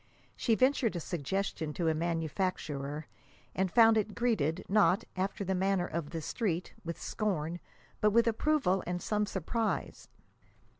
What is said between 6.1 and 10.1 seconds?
Street, with scorn, but with approval and some surprise.